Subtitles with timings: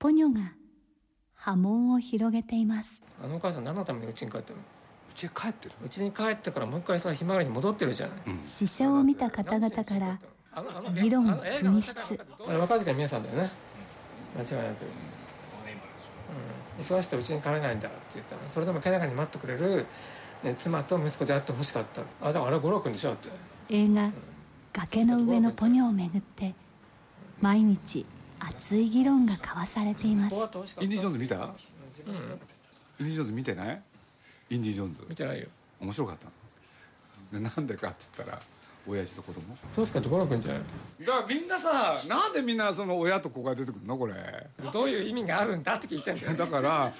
[0.00, 0.54] ポニョが
[1.34, 3.04] 波紋を広げています。
[3.22, 4.62] あのお母さん何のためにうちに帰ってるの？
[5.10, 5.74] うちへ帰ってる。
[5.84, 8.10] うちに帰ってからもう一回さひまわりに戻ってるじゃん、
[8.40, 10.18] 死者を見た方々から
[10.94, 12.18] 議論噴出
[12.48, 13.50] あれ若い時は皆さんだよね
[14.38, 14.86] 間違いなく、
[16.78, 19.84] うん、忙しくてうちに帰れないんだって言ってたのそれでも気長に待ってくれる、
[20.42, 23.28] ね、妻と息子であってほしかったあだからあれ五郎君でしょって
[23.68, 24.10] 映画
[24.72, 26.54] 「崖の上のポニョ」をめぐって
[27.42, 28.06] 毎日
[28.40, 30.34] 熱い議論が交わされています。
[30.80, 31.54] インディ・ジョーンズ見た、うん、イン
[32.98, 33.82] ディ・ジョーンズ見てない？
[34.50, 35.04] インディ・ジョーンズ。
[35.08, 35.46] 見てないよ。
[35.80, 37.40] 面白かったの？
[37.40, 38.42] なんでかって言ったら
[38.86, 39.42] 親父と子供？
[39.70, 40.62] そうすかと五郎君じゃない
[41.06, 43.96] だからみんなさなんでみんなその親と子が出てくるの？
[43.96, 44.14] これ。
[44.72, 46.92] どういう意味があるんだって聞いてんだよだから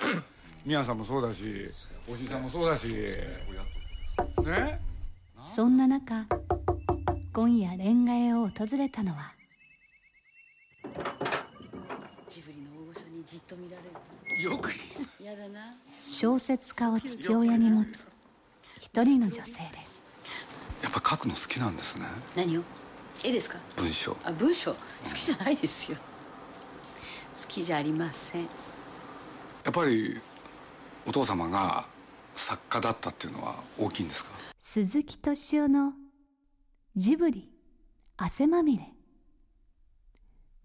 [0.65, 1.67] 宮さんもそうだし
[2.09, 2.89] おじいさんもそうだし。
[2.89, 4.81] ね？
[5.41, 6.27] そんな中
[7.33, 9.33] 今夜レンガ屋を訪れたのは
[12.29, 14.73] ジブリの大御所にじっと見られるよく
[15.21, 15.73] 嫌だな
[16.09, 18.11] 小説家を父親に持つ。
[18.81, 20.05] 一人の女性です。
[20.83, 22.07] やっぱ書くの好きなんですね。
[22.35, 22.63] 何を？
[23.23, 23.61] 絵ですか？
[23.77, 24.17] 文章。
[24.25, 24.73] あ文章。
[24.73, 24.79] 好
[25.15, 25.99] きじゃないですよ。
[27.41, 28.43] 好きじゃありません。
[28.43, 28.49] や
[29.69, 30.21] っぱり
[31.07, 31.87] お父様が
[32.35, 34.33] 作家だったっていうのは大きいんですか？
[34.59, 35.93] 鈴木敏夫の
[36.97, 37.49] ジブリ
[38.17, 38.93] 汗まみれ。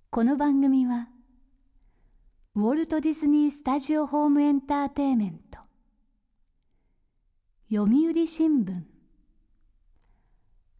[0.10, 1.10] この番組は
[2.58, 5.60] ウォルト・ディズニー・スタジオ・ホーム・エンターテイメント。
[7.70, 8.82] 読売新聞。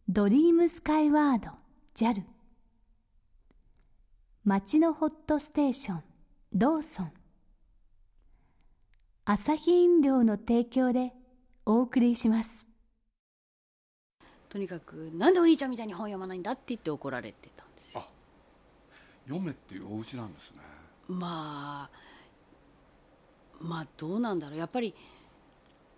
[0.08, 1.50] ドリームスカイワード
[1.94, 2.22] JAL
[4.44, 6.02] 町のホットステーション
[6.54, 7.12] ローソン。
[9.26, 11.12] アサヒ飲料の提供で
[11.66, 12.66] お送りします。
[14.48, 18.02] とにかくなんでお兄ちゃんみたいに本読まないんだって言って怒られてたんですよ。
[19.26, 20.75] 読めっていうお家なんですね
[21.08, 21.90] まあ
[23.60, 24.58] まあどうなんだろう。
[24.58, 24.94] やっぱり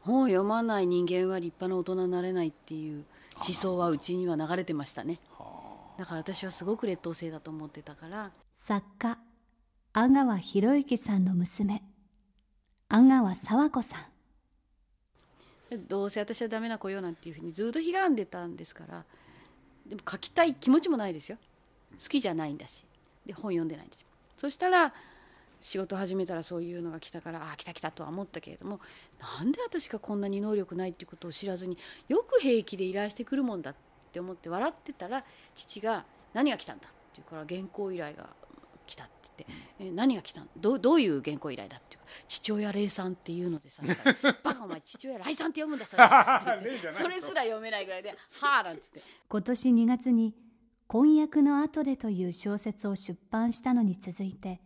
[0.01, 3.05] 本を読まない人間は立派な大人になれないっていう
[3.37, 5.19] 思想はうちには流れてましたね。
[5.99, 8.31] だから私はすごく劣等生だと思ってたから。
[8.55, 9.19] 作家
[9.93, 11.83] 阿川博之さんの娘
[12.89, 14.07] 阿川佐和子さん。
[15.89, 19.05] どうせ私はダメな子よなんていうふうにずっと悲願んでたんですから
[19.87, 21.37] でも書きたい気持ちもないですよ。
[22.03, 22.87] 好きじゃないんだし。
[23.27, 24.08] で本読んでないんですよ
[24.39, 24.95] そしたら
[25.61, 28.81] 仕事始めたらそういうのが来たからああ来た来たとは思ったけれども
[29.39, 31.77] なんで私がこんなに能力ないっていうことを知らずに
[32.09, 33.75] よく平気で依頼してくるもんだっ
[34.13, 38.29] て思って笑ってたら父が「何が来たんだ?」って言うから原稿依頼が
[38.87, 40.49] 来たって言って「え何が来たん？
[40.57, 43.83] どどういう原稿依頼だ?」っていうか「父親霊さんっていうのでさ
[44.45, 46.05] バカお前父親来さんって読むんだそれ
[46.93, 48.11] それすら読めないぐらいで
[48.41, 50.33] 「はあ」なんつって今年2月に
[50.89, 54.61] 「婚約の後で」という小説を出版したのに続いて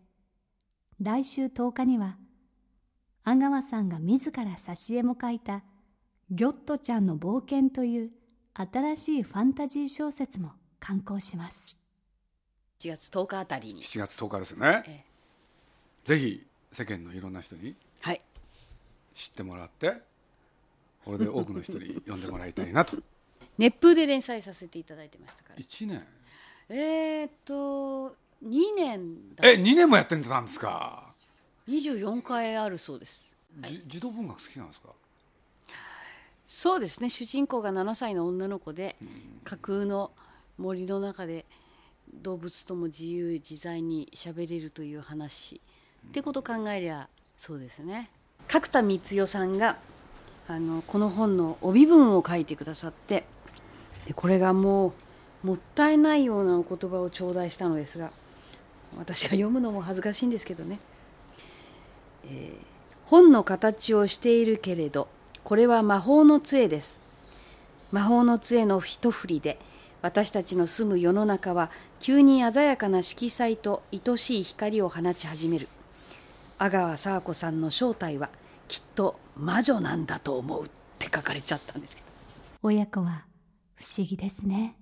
[1.00, 2.16] 来週10日には
[3.24, 5.64] 阿川さんが自ら挿絵も書いた
[6.30, 8.12] 「ギョットちゃんの冒険」という
[8.54, 11.76] 新しいファンタジー小説も刊行します。
[12.78, 13.82] 7月10日あたりに。
[13.82, 15.04] 7月10日ですね、ええ。
[16.04, 18.20] ぜひ世間のいろんな人にはい。
[19.14, 20.02] 知ってもらって
[21.04, 22.96] これで多くの人に読んでもらいたいなと
[23.58, 25.56] 熱風で連載させていただいてましたから。
[25.56, 26.04] 1年？
[26.68, 31.12] えー、っと2年だえ2年もやってんたんですか、
[31.68, 33.32] 24回あるそうです。
[33.62, 34.88] じ児童文学好きなんですか？
[36.46, 37.08] そうですね。
[37.08, 38.96] 主人公が7歳の女の子で
[39.44, 40.10] 架空の
[40.58, 41.44] 森の中で
[42.12, 45.60] 動物とも自由自在に喋れるという話。
[46.08, 48.10] ってことを考えりゃそうですね。
[48.48, 49.78] 角田光代さんが
[50.48, 53.24] あのこの本の帯文を書いてくださって
[54.06, 54.94] でこれがも
[55.44, 58.10] うもったいないようなお言葉を頂戴したのですが
[58.98, 60.78] 私が読むのも恥ずかしいんですけどね。
[63.04, 65.08] 本の形をしているけれど
[65.44, 67.00] これは魔法の杖です。
[67.90, 69.58] 魔法の杖の一振りで
[70.02, 71.70] 私たちの住む世の中は
[72.00, 75.68] 急に鮮やかな色彩と愛しい光を放ち始める。
[76.58, 78.30] 阿川佐和子さんの正体は
[78.68, 80.68] きっと魔女なんだと思うっ
[80.98, 82.08] て書かれちゃったんですけど。
[82.62, 83.24] 親子は
[83.82, 84.76] 不思議ですね。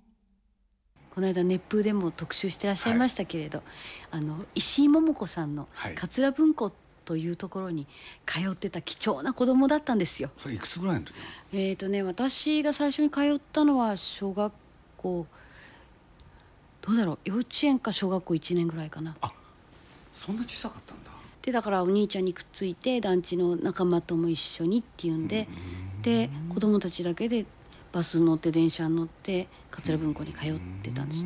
[1.14, 3.62] この間熱風でも特集してらっしゃいましたけれど、
[4.10, 5.94] あの石井桃子さんのはい。
[5.94, 6.70] 桂文庫
[7.06, 7.86] というところに
[8.26, 10.30] 通ってた貴重な子供だったんですよ。
[10.36, 11.14] それいくつぐらいの時
[11.54, 14.52] えーとね、私が最初に通ったのは小学
[14.98, 15.26] 校
[16.82, 19.16] どうだろう幼稚園か小学校1年ぐらいかな。
[20.14, 21.10] そんな小さかったんだ。
[21.40, 25.48] でだからお兄ちゃんにくっついて団地の仲間とも一緒にっていうんで
[26.02, 27.46] で子供たちだけで
[27.92, 31.24] バス乗って電車に乗って桂文庫に通ってたんです。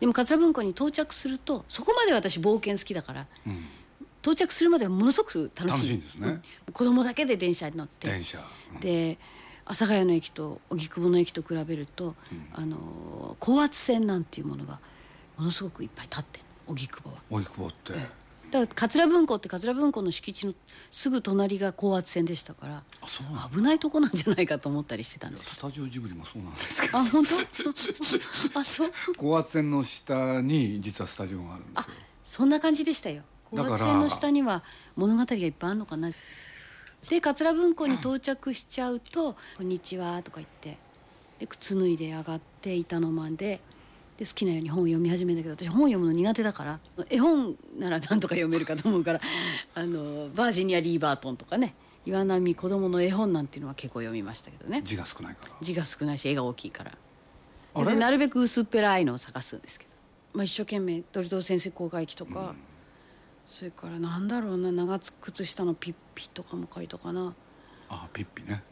[0.00, 3.26] でも桂文庫に到着するとそこまで私冒険好きだから
[4.20, 5.98] 到着するまではものすごく楽しい。
[5.98, 6.28] ですね。
[6.28, 6.30] う
[6.70, 6.72] ん。
[6.72, 8.08] 子供だけで電車に乗って。
[8.08, 8.38] 電車、
[8.74, 8.80] うん。
[8.80, 9.18] で
[9.64, 12.16] 阿佐ヶ谷の駅と荻窪の駅と比べると、
[12.52, 14.80] あの高圧線なんていうものが
[15.38, 17.16] ものすごくいっぱい立ってる荻窪は。
[17.30, 17.92] 荻窪って、
[18.52, 20.52] だから桂文庫って桂文庫の敷地の
[20.90, 22.82] すぐ隣が高圧線でしたから
[23.50, 25.44] 危ないとこなんじゃないかと思ったりしてたんです。
[25.44, 26.98] よスタジオジブリもそうなんですけど。
[26.98, 28.90] あ本当あそう。
[29.16, 31.94] 高圧線の下に実はスタジオがあるんですよ。
[32.24, 33.22] そんな感じでしたよ。
[33.50, 34.62] 高圧線の下には
[34.96, 36.10] 物語がいっぱいあるのかな。
[37.08, 40.78] で桂文庫に到着しちゃうと「こんにちは」とか言って
[41.40, 43.60] で靴脱いで上がって板の間で
[44.22, 46.80] で好きなように本を読み始めたけど私本読むの苦手だから。
[47.10, 49.20] 絵本ならなんとか読めるかと思うから。
[49.74, 51.74] あのバージニア・リー・バートンとかね
[52.06, 54.82] 岩波子供の絵本なんていうのは結構読みましたけどね。
[54.84, 55.52] 字が少ないから。
[55.60, 57.84] 字が少ないし絵が大きいから。
[57.84, 59.90] でなるべく薄っぺらいのを探すんですけど、
[60.34, 62.54] まあ、一生懸命鳥藤先生公開記とか、
[63.46, 67.34] それからなんだろうな長靴下のピッピとかも書いたかな。
[67.88, 68.62] あピッピね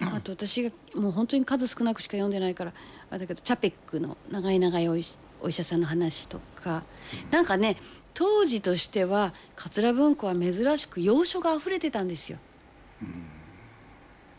[0.00, 2.72] あと私がもう本当に数少なくしか読んでないから
[3.10, 5.04] だけどチャペックの長い長いお医
[5.50, 6.82] 者さんの話とか、
[7.30, 7.76] なんかね
[8.14, 12.38] 当時としては桂文庫は珍しく洋書が溢れてたんですよ。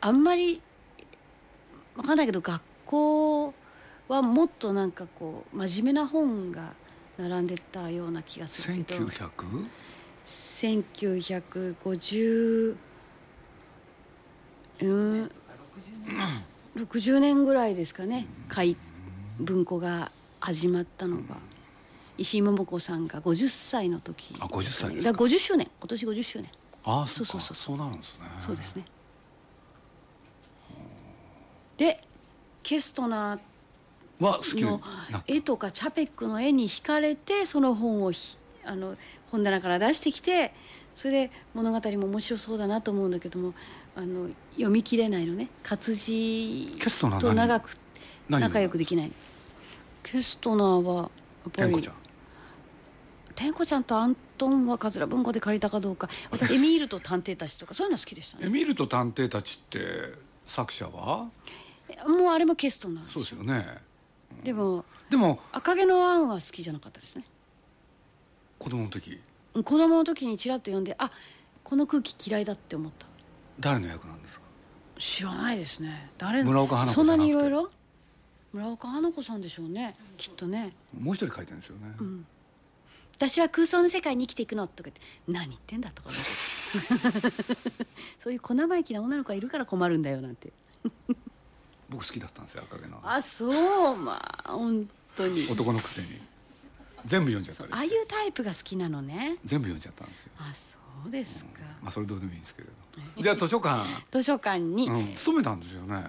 [0.02, 0.62] あんまり
[1.96, 3.54] わかんないけど学校
[4.08, 6.74] はもっとなんかこう真面目な本が
[7.18, 9.66] 並んでたような気がするけど 1900?
[10.26, 12.76] 1950
[14.82, 15.32] うん
[16.76, 18.26] 60年ぐらいですかね。
[18.48, 18.78] 開
[19.40, 21.38] 文庫が始まったのが。
[22.18, 24.36] 石井桃子さんが50歳の時。
[24.40, 25.12] あ50歳ですか。
[25.12, 25.68] だから50周年。
[25.80, 26.52] 今年50周年。
[26.84, 27.58] ああそうかそうそう。
[27.58, 28.26] そうなるんですね。
[28.40, 28.86] そうですね。
[31.78, 32.04] で
[32.62, 34.80] ケストナーは好きにの
[35.26, 38.96] 絵とかチャペックの絵に惹かれてその本をひあの
[39.32, 40.54] 本棚から出してきて
[40.94, 43.54] それで物語も面白そうだなと思うんだけども
[43.96, 45.48] あの読み切れないのね。
[45.64, 47.36] 活字と何？
[47.36, 47.78] 長く
[48.30, 49.12] 何仲良くできない。
[50.04, 51.96] ケストナーはやっぱり天子ちゃん。
[53.36, 56.10] 天子ちゃんとアントンは桂文庫で借りたかどうか。
[56.52, 58.48] エミールと探偵たちとかそういうの好きでしたね。
[58.48, 59.80] エミールと探偵たちって
[60.46, 61.30] 作者は？
[62.08, 63.66] もうあれもケストナーそうですよね。
[64.44, 67.26] でもでも赤毛のアンは好きじゃなかったですね。
[68.58, 69.20] 子供の時
[69.54, 71.12] 子供の時にちらっと読んであ
[71.64, 73.06] この空気嫌いだって思った。
[73.60, 74.46] 誰の役なんですか？
[74.98, 76.10] 知らないですね。
[76.18, 76.50] 誰の？
[76.52, 77.70] 村岡花子そんなにいろいろ？
[78.54, 79.96] 村岡花子さんでしょうね。
[80.18, 80.72] きっとね。
[81.00, 81.94] もう一人書いてるんですよね、
[83.18, 90.52] 私は空想の世界に生きていくのとか言って何言ってんだとか そういう小生意気な女の子がいるから困るんだよなんて。
[91.90, 93.00] 僕好きだったんですよ赤毛の。
[93.04, 93.98] あそう。
[93.98, 95.46] まあ本当に。
[95.52, 96.08] 男のくせに
[97.06, 99.38] 全部読んじゃったりああいうタイプが好きなのね。
[99.44, 100.32] 全部読んじゃったんですよ。
[100.38, 100.78] あそ
[101.08, 101.52] うですか、
[101.82, 102.74] まあそれどうでもいいんですけれど。
[103.22, 104.88] じゃあ図書館、図書館に。
[104.88, 106.04] うん、勤めたんですよね。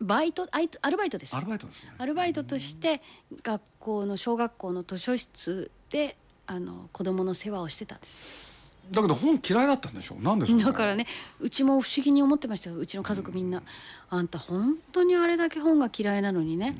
[0.00, 1.34] バイトアルバイトです。
[1.34, 1.92] アルバイトですね。
[1.98, 3.00] アルバイトとして
[3.42, 6.16] 学校の小学校の図書室で
[6.46, 8.46] あの子供の世話をしてたんです。
[8.90, 11.06] だけど本嫌いだったんでしょなんでしょうだからね
[11.40, 12.76] うちも不思議に思ってましたよ。
[12.76, 13.62] うちの家族みんな、
[14.10, 16.76] あんた本当にあれだけ本が嫌いなのにね、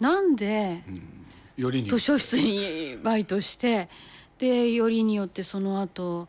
[0.00, 1.00] なんでよりに
[1.88, 3.88] 図書室にバイトして
[4.38, 6.28] でよりによってその後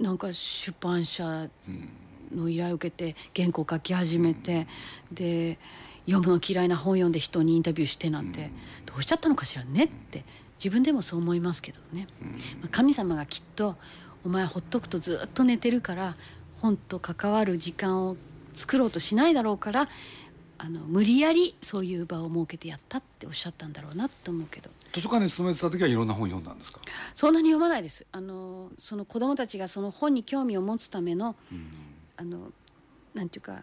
[0.00, 1.48] なんか出版社
[2.34, 4.66] の依頼を受けて原稿書き始めて、
[5.10, 5.58] で
[6.06, 8.50] 読むの嫌いな本読んで人にインタビューしてなんて、
[8.86, 10.24] どうしちゃったのかしらねって
[10.58, 12.06] 自分でもそう思いますけどね、
[12.60, 13.76] まあ神様がきっと
[14.24, 16.16] お前ほっとくとずっと寝てるから
[16.60, 18.16] 本と関わる時間を
[18.54, 19.88] 作ろうとしないだろうから
[20.58, 24.70] あの無理やりそういう場を設けてやったっておっしゃったんだろうなと思うけど。
[24.92, 26.80] 図書館に勤めてた時はいろんな本読んだんですか？
[27.14, 28.06] そんなに読まないです。
[28.10, 31.36] あのその子供たちがその本に興味を持つための、
[32.16, 32.52] あの
[33.14, 33.62] なんていうか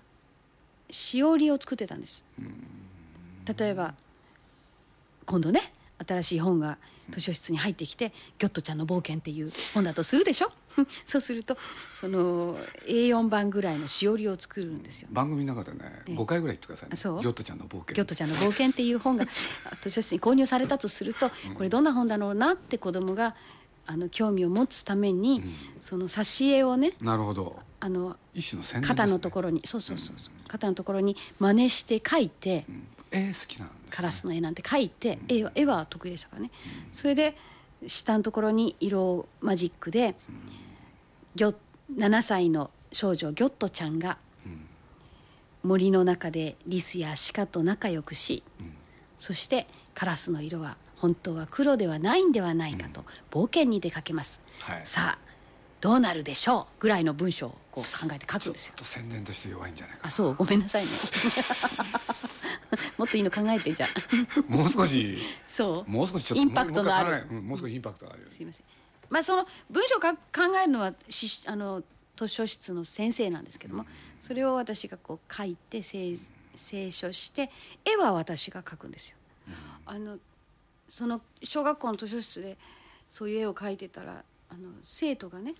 [0.90, 2.24] しおりを作ってたんです、
[3.58, 3.96] 例えば
[5.26, 5.74] 今度ね
[6.06, 6.78] 新しい本が
[7.10, 10.52] 図書室に入ってきて「ギョットちゃんの冒険」っていう本だとするでしょ？
[11.06, 11.58] そうすると
[11.94, 15.08] その A4 版ぐらいのしおりを作るんですよ。
[15.12, 16.16] 番組の中でね、ええ。
[16.16, 16.96] 5回ぐらい言ってくださいね。
[16.98, 17.22] そう。
[17.22, 17.96] ギョットちゃんの冒険。
[17.96, 19.26] ギョットちゃんの冒険っていう本が
[19.82, 23.36] 図書室に購入されたとすると これどんな本だろうなって子供が
[23.88, 25.44] あの興味を持つために、
[25.80, 27.60] その挿絵をねなるほど。
[27.80, 32.88] あの一種の宣伝ね、肩のところにそうそうそうそう肩のところに真似して描いて、うん。
[33.12, 36.52] 絵好きなんです、ね、カラスの絵なんて描いて、絵は絵は得意でしたからね、
[36.92, 37.38] それで
[37.88, 40.16] 下のところに色マジックで、
[41.36, 41.56] ギョ
[41.96, 44.18] 7歳の少女ギョットちゃんが
[45.64, 48.44] 森の中でリスやシカと仲良くし、
[49.18, 54.82] そしてカラスの色は本当は黒ではないんではないかと冒険に出かけます、はい。
[54.84, 55.20] さあ
[55.80, 56.82] どうなるでしょう？
[56.82, 58.74] ぐらいの文章をこう考えて書くんですよ。
[58.78, 60.90] ちょっと宣伝として弱いんじゃないかあそうごめんなさいね。
[62.98, 63.90] もっといいの考えてじゃあ。
[64.48, 65.92] もう少しそう。
[65.92, 67.26] もう少しちょっとインパクトのある。
[67.26, 68.36] もう少しインパクトのあるように。
[68.38, 68.66] すいません。
[69.10, 70.22] まあその文章をか考
[70.64, 71.84] えるのはしあの
[72.16, 73.86] 図書室の先生なんですけども、
[74.22, 76.18] それを私がこう書いて清
[76.56, 77.52] 清書して
[77.84, 79.18] 絵は私が描くんですよ。
[79.86, 80.18] あの
[80.88, 82.58] その小学校の図書室で
[83.10, 85.56] そういう絵を描いてたらあの生徒がね、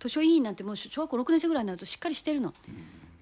[0.00, 2.54] 図書委員なんてもう小学校6年生ぐらいになるとしっかりしてるの、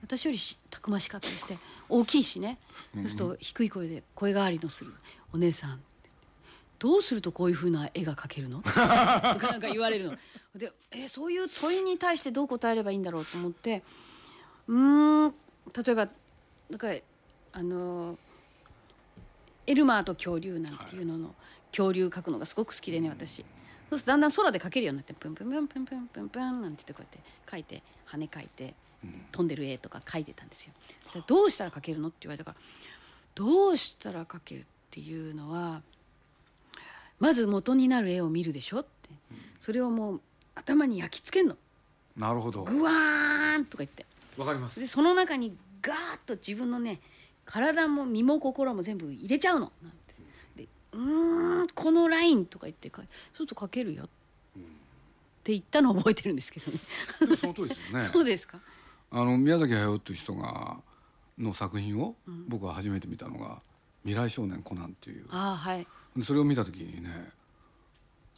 [0.01, 1.59] 私よりしたくましかったりして
[1.89, 2.59] 大きいしね、
[2.95, 4.95] そうすると低い声で声変わりのする
[5.35, 5.81] 「お姉さん」
[6.79, 10.17] どうするとこういうふうな絵が描けるの?」とかなんか言われるの。
[10.55, 13.83] でえそういう問いに対してどう答えればいいんだろうと思って
[14.69, 16.09] うーん例えば
[16.71, 16.89] なんか
[17.53, 18.17] あの
[19.67, 21.35] エルマーと恐竜なんていうのの、
[21.73, 23.45] 恐竜描くのがすごく好きでね私。
[23.91, 28.75] そうするとだんだん空で描けるようになってプンプンプンプンプンプンプンなんて言ってこうやって描いて羽描いて
[29.33, 30.73] 飛んでる絵とか描いてたんですよ。
[31.07, 32.57] そどうしたら描けるのって言われたから
[33.35, 35.83] どうしたら描けるっていうのは
[37.21, 39.11] まず元になる絵を見るでしょって
[39.59, 40.21] それをもう
[40.55, 41.57] 頭に焼き付けんの
[42.17, 44.05] なるほどグワーンとか言って
[44.37, 47.01] わかりますでその中にガーッと自分のね
[47.45, 49.73] 体も身も心も全部入れちゃうの
[50.93, 54.05] うーんこのラインとか言ってかそうすると描けるよ。
[54.05, 54.07] っ
[55.45, 56.79] て言ったのを覚えてるんですけどね。
[57.37, 58.05] その通りですよね。
[58.05, 58.59] そうですか。
[59.11, 60.77] あの宮崎駿っていう人が
[61.39, 62.17] の作品を
[62.49, 63.63] 僕は初めて見たのが
[64.05, 65.27] 「未来少年コナン」っていう。
[65.31, 65.87] ああはい。
[66.17, 67.33] でそれを見た時にね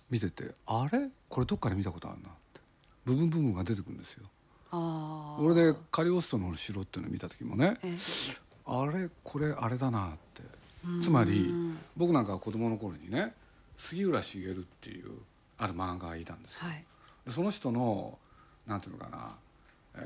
[0.08, 1.08] 見ててあれ？
[1.28, 2.60] これどっかで見たことあるなって。
[3.04, 4.26] 部分部分が出てくるんですよ。
[4.72, 7.96] ああ俺でカリオストロの城っていうのを見た時もねえ
[8.66, 9.08] あれ？
[9.24, 10.42] これあれだなって。
[11.00, 11.52] つまり
[12.00, 13.34] 僕なんか子供の頃にね
[13.76, 15.10] 杉浦茂っていう
[15.58, 16.60] ある漫画がいたんですよ。
[16.62, 16.84] はい。
[17.26, 18.18] でその人の
[18.66, 19.34] なんていうのかな、
[19.96, 19.98] え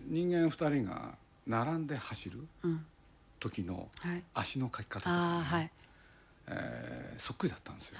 [0.00, 1.14] ー人間2人が
[1.46, 2.84] 並んで走るうん。
[3.40, 4.22] 時のはい。
[4.34, 5.70] 足の描き方とかね、はい。
[6.48, 7.94] えーそっくりだったんですよ。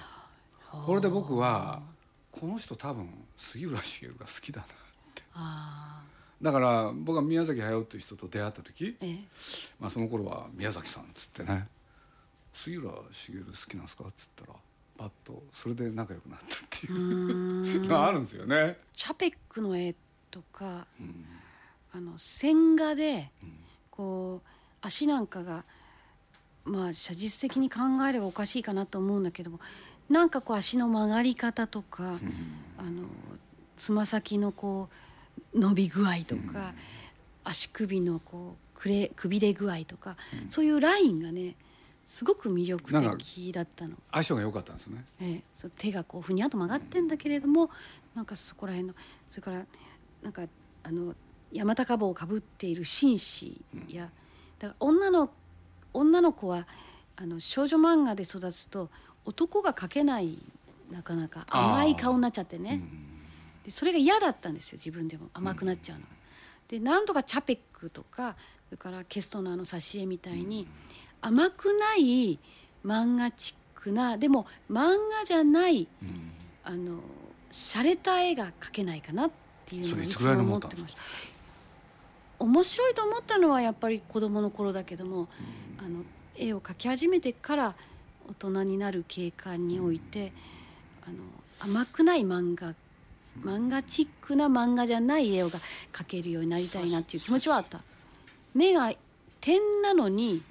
[0.85, 1.81] これで僕は
[2.31, 4.69] この人多分杉浦茂が好きだなっ
[5.15, 5.23] て。
[6.41, 9.19] だから僕は宮崎駿っていう人と出会った時、ええ。
[9.79, 11.67] まあ、その頃は宮崎さんっつってね
[12.55, 14.53] 「杉浦茂好きなんですか?」っつったら
[14.97, 17.81] パッとそれで仲良くなったっていう。
[17.83, 18.79] のが あるんですよね。
[18.93, 19.93] チャペックの絵
[20.31, 20.87] とか、
[21.91, 23.29] あの線画で
[23.91, 24.49] こう
[24.81, 25.65] 足なんかが
[26.63, 29.59] まあ写実的に考えればおかしいかなと思うんだけども
[30.09, 32.19] なんかこう足の曲がり方とか、
[32.77, 33.07] あの
[33.75, 34.89] つま先のこ
[35.53, 36.73] う伸び具合とか、
[37.43, 40.15] 足首のこうくれくびれ具合とか、
[40.49, 41.55] そういうラインがね
[42.05, 43.95] すごく魅力的だったの。
[44.11, 45.03] 相性が良かったんですね。
[45.19, 47.69] ええ、そう手がこうふにゃっと曲がってんだけれども、
[48.13, 48.95] なんかそこら辺の
[49.27, 49.65] それから
[50.21, 50.43] なんか
[50.83, 51.15] あの
[51.51, 54.11] 山高帽をかぶっている紳士や、
[54.59, 55.31] だから女の
[55.93, 56.67] 女の子は
[57.15, 58.89] あの少女漫画で育つと
[59.25, 60.37] 男が描けない
[60.91, 62.83] なかなか甘い顔になっちゃってね、
[63.63, 65.29] でそれが嫌だったんですよ自分でも。
[65.33, 66.03] 甘くなっちゃうの。
[66.03, 66.09] が。
[66.67, 68.35] でなんとかチャペックとか
[68.69, 70.67] それからケストナーの挿絵みたいに
[71.25, 72.37] 甘くない
[72.85, 75.87] 漫画チックなでも漫画じゃない
[76.63, 76.99] あの
[77.51, 79.31] 洒落た絵が描けないかなっ
[79.65, 80.99] ていうのをいつも思思ってました
[82.37, 85.29] 面白いと思ったのはやっぱり子供の頃だけども、
[85.79, 86.03] あの
[86.37, 87.75] 絵を描き始めてから
[88.27, 90.33] 大人になる経過において、
[91.07, 91.15] あの
[91.59, 92.75] 甘くない漫画
[93.41, 95.59] 漫画チックな漫画じゃない絵をが
[95.93, 97.79] 描けるようになりたいなっていう気持ちはあった。
[98.53, 98.91] 目が
[99.39, 100.41] 点なのに、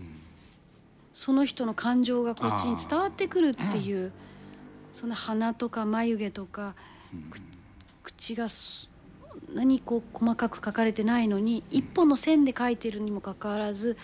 [1.15, 4.13] その人の感情がこっちに伝わってくるっていう
[4.93, 6.75] その鼻とか眉毛とか、
[7.31, 7.41] く
[8.03, 8.89] 口がそ
[9.53, 13.97] んなにこう細かく描かれてないのに一本の線で描いてるにもかかわらず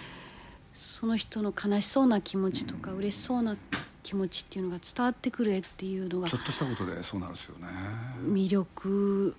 [0.73, 3.57] その人の悲しそうな気持ちとか嬉しそうな
[4.05, 7.67] 気持ちっていうのが伝わってくる絵っていうのがちょっとしたことでそうなるんですよね。
[8.23, 9.35] 魅力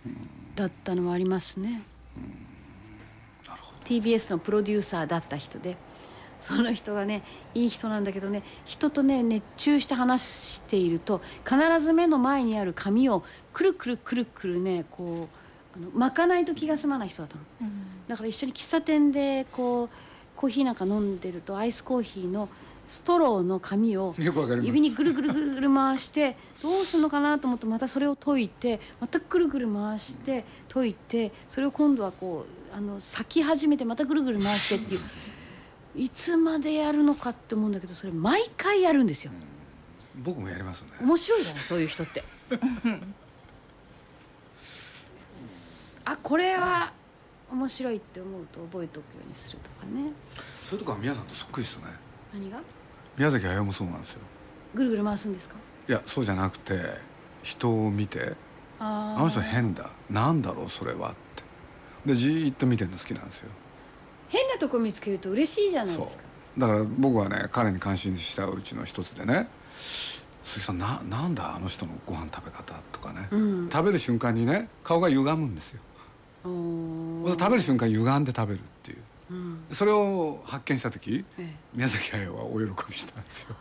[0.56, 1.84] だったのはありますね。
[3.48, 5.78] なるほ TBS のプロデューサーだった人で
[6.42, 15.30] その人がねいい人なんだけどね人とね熱中して話していると必ず目の前にある紙をくるくるくるくるねこ
[15.76, 17.44] うあの巻かないと気が済まない人だったの、
[18.08, 19.90] だから一緒に喫茶店でこう
[20.36, 22.50] コーヒーなんか飲んでるとアイスコーヒーの
[22.88, 35.02] ストローの紙を指にぐるぐるぐるぐる回してどうするのかなと思ってまたそれを解いてまたぐるぐる回して解いてそれを今度はこうあの咲き始めてまたぐるぐる回してっていう
[35.96, 39.32] いつまでやるのかって思うんだけどそれ毎回やるんですよ。
[40.24, 40.94] 僕もやりますよね。
[41.02, 42.24] 面白いじゃないそういう人って。
[46.24, 46.94] これは
[47.52, 50.12] 面白いって思うと覚えておくようにするとかね。
[50.62, 51.88] そういうとこは宮さんとそっくりですよね。
[52.34, 52.62] 何が？
[53.18, 54.20] 宮崎駿もそうなんですよ。
[54.74, 55.56] ぐるぐる回すんですか？
[55.90, 56.80] いやそうじゃなくて
[57.44, 58.36] 人を見て
[58.80, 59.90] ああの人変だ。
[60.10, 61.44] なんだろうそれはって。
[62.06, 63.50] でじーっと見てるの好きなんですよ
[64.32, 66.24] 変なとこ見つけると嬉しいじゃないですか。
[66.58, 69.48] だから僕はね彼に感心したうちの一つでね
[70.44, 73.70] 「鈴木さんななんだあの人のご飯食べ方」とかね、うん。
[73.70, 75.82] 食べる瞬間にね顔が歪むんですよ。
[76.44, 78.98] 食べる瞬間歪んで食べるっていう。
[79.32, 79.60] うん。
[79.72, 83.56] それを発見した時え宮崎駿はお喜びしたんですよ。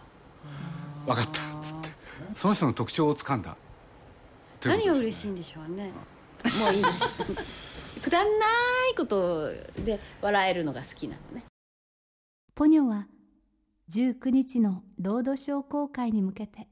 [1.07, 1.91] 分かったっつって。
[2.35, 3.57] その人の特徴をつかんだ。
[4.65, 5.91] え何が嬉しいいんでしょうね。
[6.61, 8.47] もういいです くだんな
[8.91, 9.51] いこと
[9.85, 11.45] で笑えるのが好きなのね。
[12.55, 13.07] ポニョは
[13.91, 16.69] 19日のロードショー公開に向けて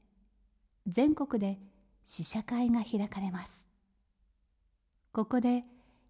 [0.87, 1.59] 全国で
[2.05, 3.67] 試写会が開かれます。
[5.11, 5.63] ここで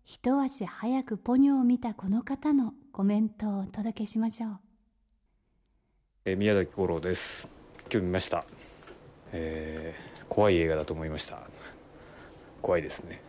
[0.05, 4.59] 一足早くポニョを見たこの方のコメントをお届けしましょう。
[6.25, 7.47] えー宮崎五郎です。
[7.91, 8.45] 今日見ました、
[9.31, 11.39] えー怖い映画だと思いました。
[12.61, 13.28] 怖いですね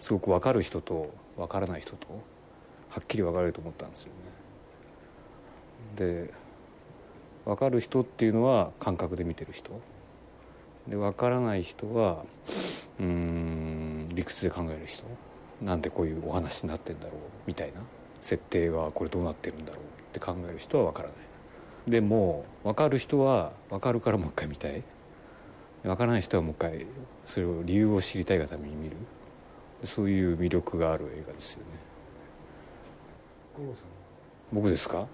[0.00, 2.06] すごく分かる人と分からない人と
[2.88, 4.12] はっきり分かれると思ったんですよね。
[6.24, 6.34] で
[7.44, 9.70] 分かる人っていうのは感覚で見てる人。
[10.88, 12.24] で分からない人は
[12.98, 15.04] うん理屈で考える人。
[15.62, 17.14] なんでこういうお話になってんだろう
[17.46, 17.80] みたいな。
[18.22, 21.90] 設定はこれどうなってるんだろうって考える人は分からない。
[21.90, 24.82] でも分かる人は分かるからもう一回見たい。
[25.82, 26.86] 分からない人はもう一回
[27.26, 28.96] それを理由を知りたいがために見る。
[29.84, 31.64] そういう魅力がある映画ですよね。
[34.52, 35.06] 僕ですか？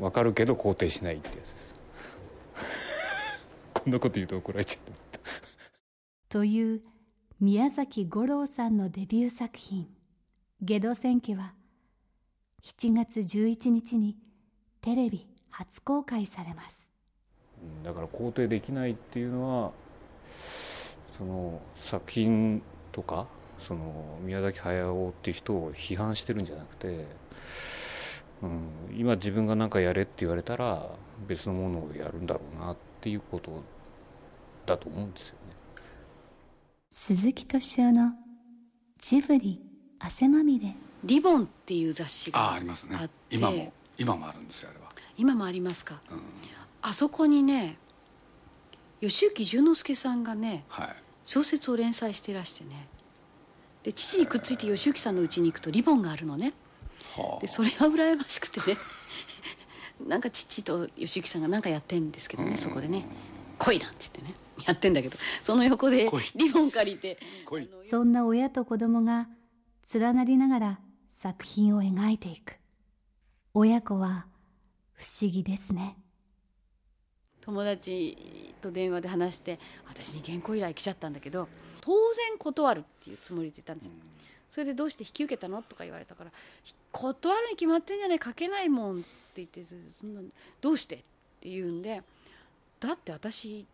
[0.00, 1.74] 分かるけど肯定しないってやつです。
[3.74, 4.92] こんなこと言うと怒られちゃう
[6.28, 6.82] という
[7.40, 9.88] 宮崎五郎さんのデビュー作品
[10.62, 11.54] 「ゲド戦記」は
[12.62, 14.16] 7月11日に
[14.80, 16.90] テレビ初公開されます。
[17.62, 17.82] うん。
[17.82, 19.72] だから肯定できないっていうのは
[21.16, 23.26] その作品とか
[23.58, 27.06] その宮崎駿っていう人を批判してるんじゃなくて、
[28.42, 30.88] うん、今自分が何かやれって言われたら
[31.28, 33.62] 別のものをやるんだろうなっていうこと
[34.66, 35.54] だと思うんですよね。
[36.90, 38.12] 鈴木敏夫の
[38.98, 39.60] ジブリ
[39.98, 42.98] 汗まみれ「リボン」っていう雑誌がああありますね。
[43.30, 44.88] 今も今もあるんですよあれは。
[45.16, 46.00] 今もありますか、
[46.80, 47.76] あそこにね
[49.08, 50.88] 吉行淳之介さんがねはい。
[51.24, 52.88] 小説を連載してらしてね。
[53.82, 56.52] で父にくっついて吉行さんの家に行くとリボンがあるのね。
[57.16, 58.76] はでそれが羨ましくてね。
[60.06, 63.04] なんか父と吉行さんが何かやってんですけどねそこでね
[63.58, 64.34] 「来い!」なんて言ってね。
[64.66, 65.18] やってんだけど。
[65.42, 67.18] その横でリボン借りて
[67.90, 69.28] そんな親と子供が
[69.92, 72.54] 連なりながら作品を描いていく。
[73.54, 74.26] 親子は
[74.92, 75.96] 不思議ですね。
[77.40, 78.16] 友達
[78.62, 81.48] と電話で話して私に原稿依頼来ちゃったんだけど
[81.80, 83.92] 当然断るっていうつもりで言ったんですよ、
[84.48, 86.30] それでどうして引き受けたのとか言われたから
[86.62, 89.64] ひ断るに決まってんじゃない書けないもんって言って
[89.98, 90.20] そんな
[90.60, 90.98] どうしてっ
[91.40, 92.02] て言うんで
[92.78, 93.66] だって私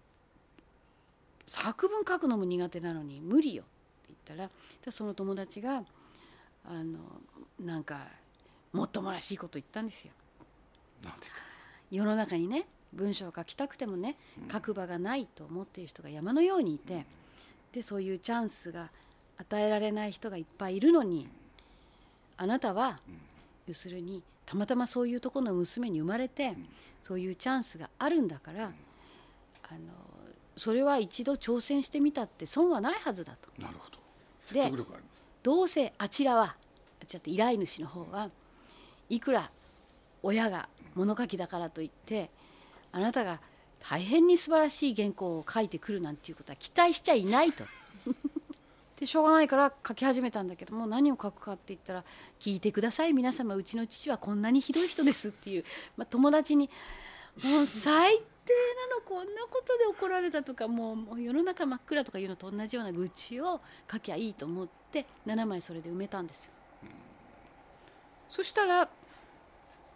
[1.47, 3.67] 作文書くのも苦手なのに無理よっ
[4.07, 4.51] て言ったら
[4.85, 5.83] でその友達が
[6.65, 6.99] あの
[7.59, 8.07] なんか
[8.73, 10.13] もっともらしいこと言ったんですよ。
[11.91, 14.17] 世の中にね文章を書きたくてもね
[14.51, 17.07] 書く場がないと思っている人が山のようにいて
[17.73, 18.89] でそういうチャンスが
[19.37, 21.29] 与えられない人がいっぱいいるのに
[22.37, 22.99] あなたは
[23.67, 26.57] 要するにたまたまそういうところの娘に生まれて
[27.03, 29.79] そういうチャンスがあるんだからあの
[30.57, 33.49] それは一度挑戦してみたって損はないはずだと。
[33.63, 33.99] なるほど。
[34.41, 35.25] 説得力あります。
[35.43, 36.57] どうせあちらは
[37.01, 38.31] あちらって依頼主の方は
[39.09, 39.51] いくら
[40.23, 42.31] 親が物書きだからといって
[42.93, 43.41] あなたが
[43.81, 47.65] 大変に素晴らしい原稿を書いてくるなんていうことは期待しちゃいないと。
[48.99, 52.05] でしょうがないから書き始めたんだけども何を書くかって言ったら
[52.41, 55.65] 「聞いてください皆様うちの父はこんなにひどい人です」っていう、
[55.97, 56.69] まあ、友達に
[57.45, 58.53] 「もう最低
[58.91, 66.53] なのこんなことで怒られた」とかもうもう世の中真っ暗とかいうのと同じような愚痴を書きゃいいと思って7枚それで埋めたんですよ。
[68.29, 68.89] そしたら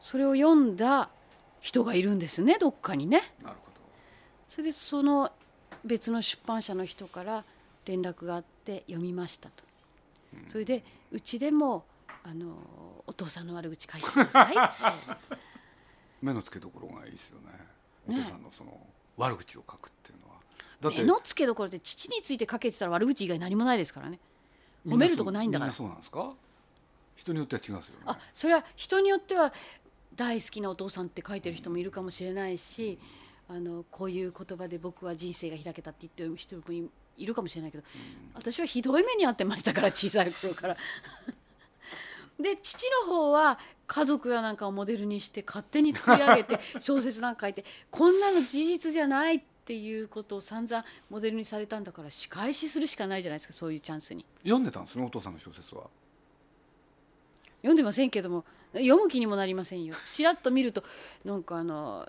[0.00, 1.10] それを読んだ
[1.62, 3.22] 人がいるんですねどっかにね。
[3.42, 3.80] なるほど。
[4.48, 5.30] それでその
[5.84, 7.44] 別の出版社の人から
[7.86, 9.62] 連絡があって読みましたと、
[10.48, 11.84] それでうちでも
[12.24, 12.56] あの
[13.06, 15.36] お父さんの悪口書いてくださいって。
[16.20, 17.50] 目の付けどころがいいですよね。
[18.08, 20.40] お父さんのその悪口を書くっていうのは。
[20.80, 20.98] だって。
[20.98, 24.18] 目の付けどころで父についてかけてたら悪口以外何もないですからね。
[24.84, 25.70] 褒めるとこないんだから。
[25.70, 26.32] みそうなんですか？
[27.14, 28.02] 人によっては違うんですよね。
[28.06, 29.52] あそれは人によっては
[30.16, 32.98] 大好きなお父さんって書いてる人もいるかもしれないし
[33.48, 37.84] あのこういう言葉で僕は人生が開けたって言ってる人もいいるかもしれないけど、
[38.34, 40.76] 私はひどい目に遭ってましたから小さい頃から。
[42.40, 54.24] で父の方は家族やなんかをモデルにして勝手に作り上げて 小説なんか書いてこんなの事実じゃないっていうことを散々モデルにされたんだから仕返しするしかないじゃないですかそういうチャンスに。
[54.42, 55.88] 読んでたんですねお父さんの小説は
[57.62, 58.44] 読んでませんけども
[58.74, 59.94] 読む気にもなりませんよ。
[60.12, 60.84] ちらっと見ると
[61.24, 62.08] なんかあの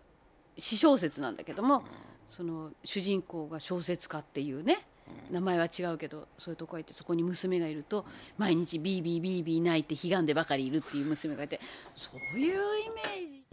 [0.57, 1.83] 詩小説なんだけども、
[2.27, 4.85] その主人公が小説家っていうね
[5.31, 8.05] 名前は違うけどそういうとこがいてそこに娘がいると
[8.37, 11.59] 毎日ビービービービー泣いて悲願でばかりいるっていう娘がいて
[11.95, 13.43] そういうイメージ。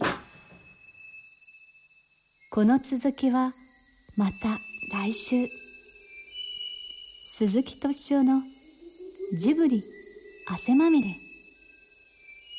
[2.49, 3.53] この続きは
[4.15, 4.59] また
[4.91, 5.47] 来週。
[7.25, 8.41] 鈴木敏夫の
[9.39, 9.83] ジブリ
[10.47, 11.15] 汗まみれ。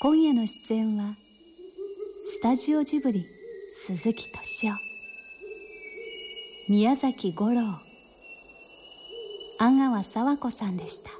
[0.02, 1.14] 今夜の出演は
[2.26, 3.24] スタジオジブリ
[3.70, 4.74] 鈴木敏夫
[6.68, 7.78] 宮崎五郎
[9.60, 11.10] 阿川佐和子さんでした。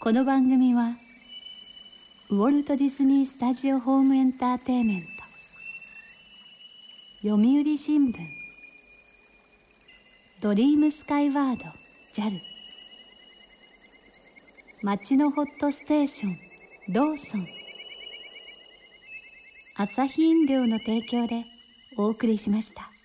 [0.00, 0.96] この番組は
[2.30, 5.02] ウォルト・ディズニー・スタジオ・ホーム・エンターテイメン
[7.22, 8.16] ト読売新聞
[10.40, 11.66] ドリームスカイワード
[12.12, 12.57] JAL
[14.80, 16.38] 町のホットステーション
[16.94, 17.48] ローソン
[19.76, 21.44] 朝日飲料の提供で
[21.96, 22.97] お送りしました。